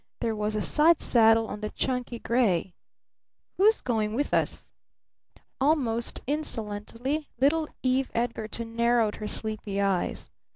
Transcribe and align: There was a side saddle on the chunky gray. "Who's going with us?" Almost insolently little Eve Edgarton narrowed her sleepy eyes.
There 0.19 0.35
was 0.35 0.55
a 0.55 0.63
side 0.63 0.99
saddle 0.99 1.45
on 1.45 1.61
the 1.61 1.69
chunky 1.69 2.17
gray. 2.17 2.73
"Who's 3.57 3.81
going 3.81 4.15
with 4.15 4.33
us?" 4.33 4.71
Almost 5.59 6.21
insolently 6.25 7.29
little 7.39 7.67
Eve 7.83 8.09
Edgarton 8.15 8.75
narrowed 8.75 9.17
her 9.17 9.27
sleepy 9.27 9.79
eyes. 9.79 10.31